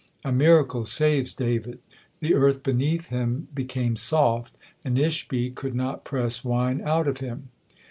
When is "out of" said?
6.81-7.19